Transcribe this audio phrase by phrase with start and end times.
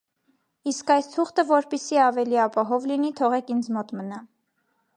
[0.71, 4.23] -Իսկ այս թուղթը որպեսզի ավելի ապահով լինի, թողեք ինձ մոտ մնա…